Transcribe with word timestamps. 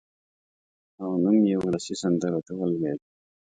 او 1.01 1.11
نوم 1.23 1.37
یې 1.49 1.55
اولسي 1.59 1.95
سندرو 2.01 2.39
ته 2.47 2.51
ولوېد. 2.55 2.99